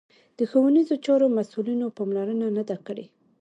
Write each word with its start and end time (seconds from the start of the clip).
د 0.37 0.39
ښوونیزو 0.49 0.95
چارو 1.05 1.27
مسوولینو 1.37 1.87
پاملرنه 1.97 2.47
نه 2.57 2.63
ده 2.69 2.77
کړې 2.87 3.05